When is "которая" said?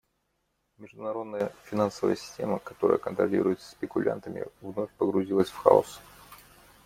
2.57-2.97